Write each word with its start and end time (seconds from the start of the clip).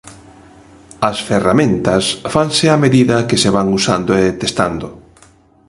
As 1.09 1.17
ferramentas 1.29 2.03
fanse 2.35 2.65
a 2.75 2.77
medida 2.85 3.17
que 3.29 3.37
se 3.43 3.49
van 3.55 3.67
usando 3.79 4.11
e 4.23 4.25
testando. 4.41 4.87